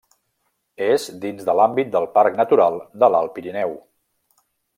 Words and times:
És 0.85 1.03
dins 1.25 1.45
de 1.49 1.55
l'àmbit 1.59 1.91
del 1.97 2.07
Parc 2.17 2.41
Natural 2.41 2.81
de 3.05 3.11
l'Alt 3.17 3.37
Pirineu. 3.37 3.79